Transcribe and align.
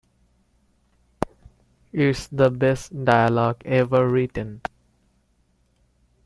It's 1.93 2.25
the 2.29 2.49
best 2.49 3.05
dialogue 3.05 3.61
ever 3.65 4.09
written. 4.09 4.61